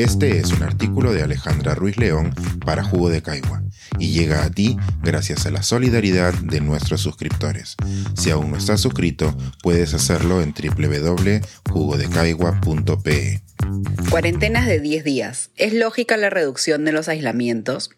[0.00, 3.62] Este es un artículo de Alejandra Ruiz León para Jugo de Caigua
[3.98, 7.76] y llega a ti gracias a la solidaridad de nuestros suscriptores.
[8.16, 13.42] Si aún no estás suscrito, puedes hacerlo en www.jugodecaigua.pe.
[14.08, 15.50] Cuarentenas de 10 días.
[15.56, 17.90] ¿Es lógica la reducción de los aislamientos?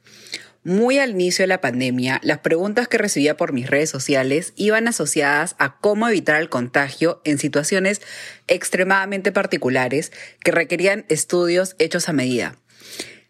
[0.65, 4.87] Muy al inicio de la pandemia, las preguntas que recibía por mis redes sociales iban
[4.87, 8.01] asociadas a cómo evitar el contagio en situaciones
[8.47, 12.57] extremadamente particulares que requerían estudios hechos a medida.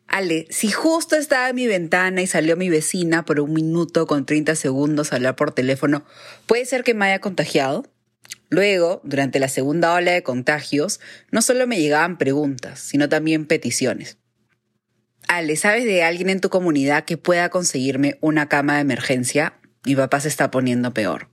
[0.09, 4.26] Ale, si justo estaba en mi ventana y salió mi vecina por un minuto con
[4.26, 6.04] 30 segundos a hablar por teléfono,
[6.45, 7.87] ¿puede ser que me haya contagiado?
[8.51, 14.18] Luego, durante la segunda ola de contagios, no solo me llegaban preguntas, sino también peticiones.
[15.32, 19.54] Ale, ¿sabes de alguien en tu comunidad que pueda conseguirme una cama de emergencia?
[19.82, 21.30] Mi papá se está poniendo peor.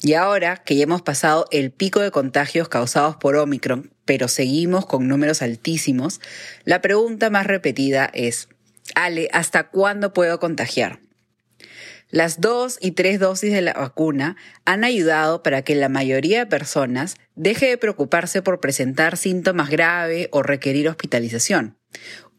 [0.00, 4.86] Y ahora que ya hemos pasado el pico de contagios causados por Omicron, pero seguimos
[4.86, 6.20] con números altísimos,
[6.64, 8.48] la pregunta más repetida es,
[8.94, 11.00] Ale, ¿hasta cuándo puedo contagiar?
[12.10, 16.46] Las dos y tres dosis de la vacuna han ayudado para que la mayoría de
[16.46, 21.76] personas deje de preocuparse por presentar síntomas graves o requerir hospitalización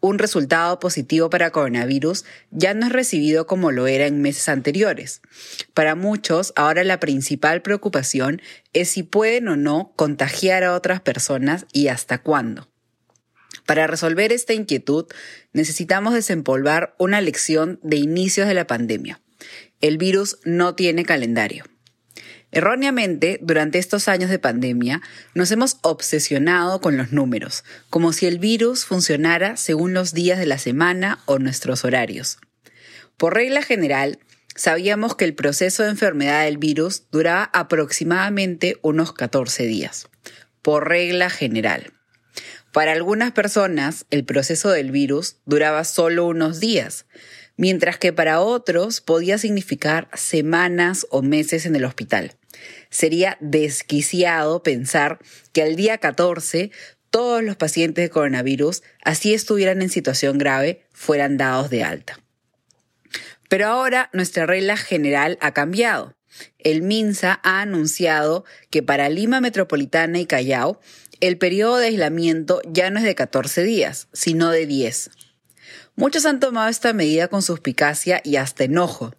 [0.02, 5.22] un resultado positivo para coronavirus ya no es recibido como lo era en meses anteriores.
[5.74, 8.42] Para muchos, ahora la principal preocupación
[8.74, 12.68] es si pueden o no contagiar a otras personas y hasta cuándo.
[13.66, 15.06] Para resolver esta inquietud,
[15.54, 19.22] necesitamos desempolvar una lección de inicios de la pandemia.
[19.80, 21.64] El virus no tiene calendario.
[22.52, 25.02] Erróneamente, durante estos años de pandemia,
[25.34, 30.46] nos hemos obsesionado con los números, como si el virus funcionara según los días de
[30.46, 32.40] la semana o nuestros horarios.
[33.16, 34.20] Por regla general,
[34.54, 40.10] sabíamos que el proceso de enfermedad del virus duraba aproximadamente unos 14 días.
[40.62, 41.94] Por regla general.
[42.74, 47.06] Para algunas personas, el proceso del virus duraba solo unos días,
[47.56, 52.38] mientras que para otros podía significar semanas o meses en el hospital.
[52.90, 55.20] Sería desquiciado pensar
[55.54, 56.72] que al día 14
[57.12, 62.20] todos los pacientes de coronavirus, así estuvieran en situación grave, fueran dados de alta.
[63.50, 66.16] Pero ahora nuestra regla general ha cambiado.
[66.58, 70.80] El MINSA ha anunciado que para Lima Metropolitana y Callao,
[71.20, 75.12] el periodo de aislamiento ya no es de 14 días, sino de 10.
[75.96, 79.14] Muchos han tomado esta medida con suspicacia y hasta enojo,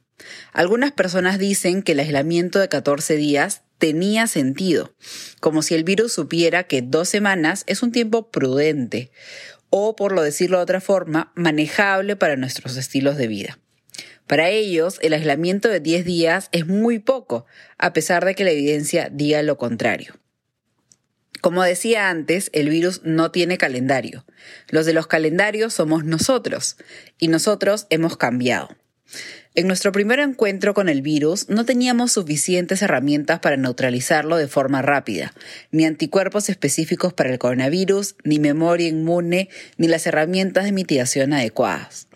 [0.52, 4.94] algunas personas dicen que el aislamiento de 14 días tenía sentido,
[5.40, 9.10] como si el virus supiera que dos semanas es un tiempo prudente
[9.70, 13.58] o, por lo decirlo de otra forma, manejable para nuestros estilos de vida.
[14.26, 17.46] Para ellos, el aislamiento de 10 días es muy poco,
[17.78, 20.14] a pesar de que la evidencia diga lo contrario.
[21.40, 24.24] Como decía antes, el virus no tiene calendario.
[24.68, 26.76] Los de los calendarios somos nosotros,
[27.18, 28.76] y nosotros hemos cambiado.
[29.54, 34.80] En nuestro primer encuentro con el virus no teníamos suficientes herramientas para neutralizarlo de forma
[34.80, 35.34] rápida,
[35.70, 42.08] ni anticuerpos específicos para el coronavirus, ni memoria inmune, ni las herramientas de mitigación adecuadas.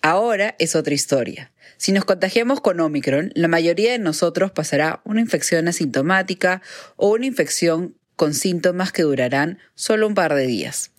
[0.00, 1.50] Ahora es otra historia.
[1.76, 6.62] Si nos contagiamos con Omicron, la mayoría de nosotros pasará una infección asintomática
[6.94, 10.92] o una infección con síntomas que durarán solo un par de días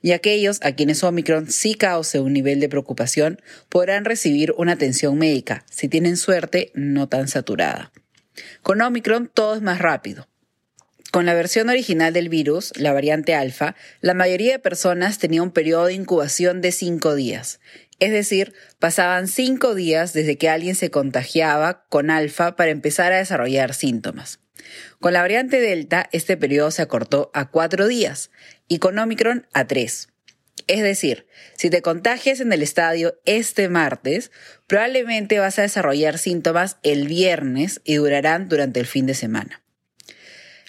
[0.00, 5.18] y aquellos a quienes Omicron sí cause un nivel de preocupación podrán recibir una atención
[5.18, 7.92] médica, si tienen suerte, no tan saturada.
[8.62, 10.28] Con Omicron todo es más rápido.
[11.12, 15.50] Con la versión original del virus, la variante alfa, la mayoría de personas tenía un
[15.50, 17.60] periodo de incubación de cinco días.
[18.02, 23.18] Es decir, pasaban cinco días desde que alguien se contagiaba con alfa para empezar a
[23.18, 24.40] desarrollar síntomas.
[24.98, 28.32] Con la variante Delta, este periodo se acortó a cuatro días
[28.66, 30.08] y con Omicron a tres.
[30.66, 34.32] Es decir, si te contagias en el estadio este martes,
[34.66, 39.62] probablemente vas a desarrollar síntomas el viernes y durarán durante el fin de semana.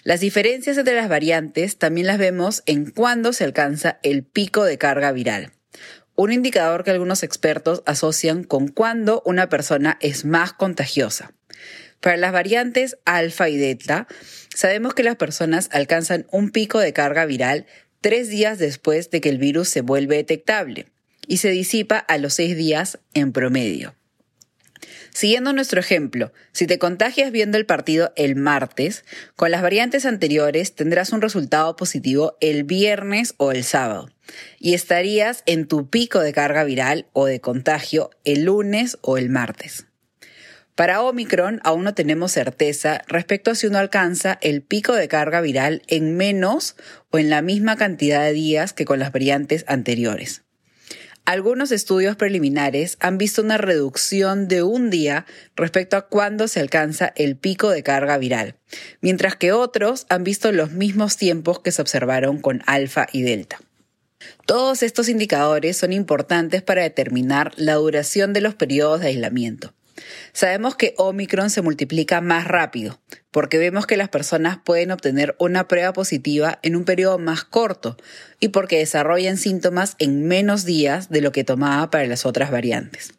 [0.04, 4.78] Las diferencias entre las variantes también las vemos en cuándo se alcanza el pico de
[4.78, 5.50] carga viral,
[6.16, 11.32] un indicador que algunos expertos asocian con cuándo una persona es más contagiosa.
[12.00, 14.06] Para las variantes alfa y delta,
[14.54, 17.66] sabemos que las personas alcanzan un pico de carga viral
[18.00, 20.86] tres días después de que el virus se vuelve detectable
[21.26, 23.94] y se disipa a los seis días en promedio.
[25.10, 29.04] Siguiendo nuestro ejemplo, si te contagias viendo el partido el martes,
[29.36, 34.13] con las variantes anteriores tendrás un resultado positivo el viernes o el sábado
[34.58, 39.28] y estarías en tu pico de carga viral o de contagio el lunes o el
[39.28, 39.86] martes.
[40.74, 45.40] Para Omicron aún no tenemos certeza respecto a si uno alcanza el pico de carga
[45.40, 46.74] viral en menos
[47.10, 50.42] o en la misma cantidad de días que con las variantes anteriores.
[51.26, 55.24] Algunos estudios preliminares han visto una reducción de un día
[55.56, 58.56] respecto a cuándo se alcanza el pico de carga viral,
[59.00, 63.58] mientras que otros han visto los mismos tiempos que se observaron con alfa y delta.
[64.46, 69.74] Todos estos indicadores son importantes para determinar la duración de los periodos de aislamiento.
[70.32, 73.00] Sabemos que Omicron se multiplica más rápido,
[73.30, 77.96] porque vemos que las personas pueden obtener una prueba positiva en un periodo más corto
[78.40, 83.14] y porque desarrollan síntomas en menos días de lo que tomaba para las otras variantes.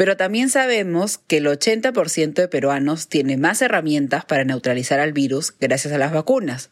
[0.00, 5.52] Pero también sabemos que el 80% de peruanos tiene más herramientas para neutralizar al virus
[5.60, 6.70] gracias a las vacunas,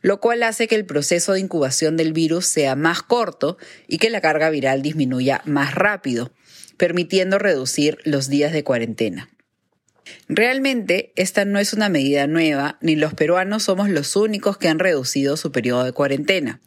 [0.00, 4.10] lo cual hace que el proceso de incubación del virus sea más corto y que
[4.10, 6.32] la carga viral disminuya más rápido
[6.76, 9.30] permitiendo reducir los días de cuarentena.
[10.26, 14.80] Realmente, esta no es una medida nueva, ni los peruanos somos los únicos que han
[14.80, 16.60] reducido su periodo de cuarentena.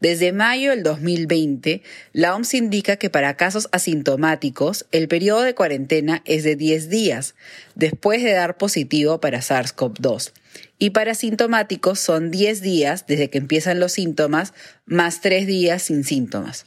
[0.00, 1.82] Desde mayo del 2020,
[2.12, 7.34] la OMS indica que para casos asintomáticos, el periodo de cuarentena es de 10 días,
[7.74, 10.32] después de dar positivo para SARS-CoV-2.
[10.78, 14.52] Y para asintomáticos son 10 días desde que empiezan los síntomas,
[14.84, 16.66] más 3 días sin síntomas.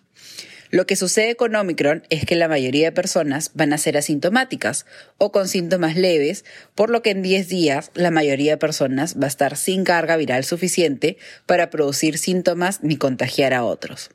[0.71, 4.85] Lo que sucede con Omicron es que la mayoría de personas van a ser asintomáticas
[5.17, 6.45] o con síntomas leves,
[6.75, 10.15] por lo que en 10 días la mayoría de personas va a estar sin carga
[10.15, 11.17] viral suficiente
[11.47, 14.11] para producir síntomas ni contagiar a otros.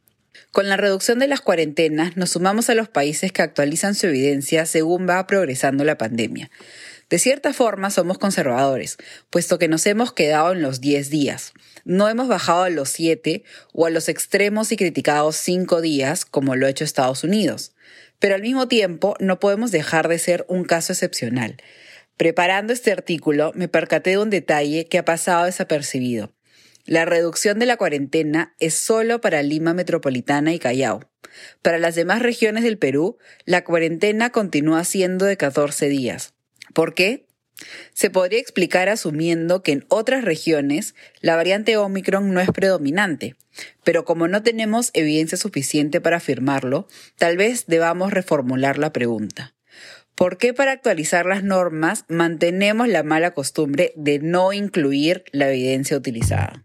[0.52, 4.66] Con la reducción de las cuarentenas nos sumamos a los países que actualizan su evidencia
[4.66, 6.48] según va progresando la pandemia.
[7.14, 8.96] De cierta forma somos conservadores,
[9.30, 11.52] puesto que nos hemos quedado en los 10 días.
[11.84, 16.56] No hemos bajado a los 7 o a los extremos y criticados 5 días como
[16.56, 17.72] lo ha hecho Estados Unidos.
[18.18, 21.58] Pero al mismo tiempo no podemos dejar de ser un caso excepcional.
[22.16, 26.34] Preparando este artículo me percaté de un detalle que ha pasado desapercibido.
[26.84, 31.08] La reducción de la cuarentena es solo para Lima Metropolitana y Callao.
[31.62, 36.33] Para las demás regiones del Perú, la cuarentena continúa siendo de 14 días.
[36.74, 37.26] ¿Por qué?
[37.92, 43.36] Se podría explicar asumiendo que en otras regiones la variante Omicron no es predominante,
[43.84, 49.54] pero como no tenemos evidencia suficiente para afirmarlo, tal vez debamos reformular la pregunta.
[50.16, 55.96] ¿Por qué para actualizar las normas mantenemos la mala costumbre de no incluir la evidencia
[55.96, 56.64] utilizada?